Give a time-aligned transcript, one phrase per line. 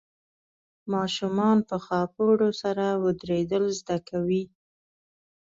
[0.93, 4.43] ماشومان په خاپوړو سره ودرېدل زده کوي.